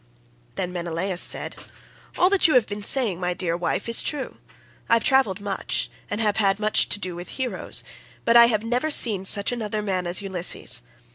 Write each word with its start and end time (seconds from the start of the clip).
Then 0.55 0.73
Menelaus 0.73 1.21
said, 1.21 1.55
"All 2.17 2.31
that 2.31 2.47
you 2.47 2.55
have 2.55 2.65
been 2.65 2.81
saying, 2.81 3.19
my 3.19 3.35
dear 3.35 3.55
wife, 3.55 3.87
is 3.87 4.01
true. 4.01 4.37
I 4.89 4.95
have 4.95 5.03
travelled 5.03 5.39
much, 5.39 5.91
and 6.09 6.19
have 6.19 6.37
had 6.37 6.59
much 6.59 6.89
to 6.89 6.99
do 6.99 7.15
with 7.15 7.27
heroes, 7.27 7.83
but 8.25 8.35
I 8.35 8.47
have 8.47 8.63
never 8.63 8.89
seen 8.89 9.25
such 9.25 9.51
another 9.51 9.83
man 9.83 10.07
as 10.07 10.19
Ulysses. 10.23 10.81